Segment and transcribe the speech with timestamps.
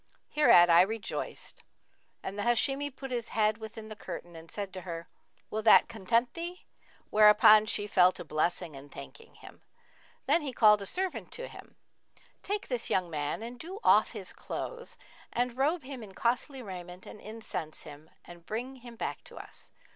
[0.29, 1.61] Hereat I rejoiced
[2.23, 5.07] and the Hashimi put his head within the curtain and said to her,
[5.51, 6.65] 'Will that content thee?';
[7.11, 9.61] whereupon she fell to blessing and thanking him.
[10.25, 11.75] Then he called a servant and said to him,
[12.41, 14.97] 'Take this young man and do off his clothes
[15.31, 19.69] and robe him in costly raiment and incense[FN#49] him and bring him back to us.'